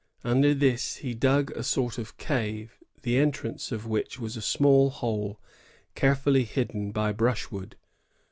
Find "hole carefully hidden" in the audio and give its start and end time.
4.89-6.89